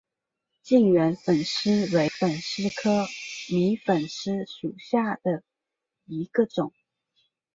[0.63, 3.05] 近圆粉虱为粉虱科
[3.53, 5.43] 迷粉虱属下的
[6.07, 6.73] 一个种。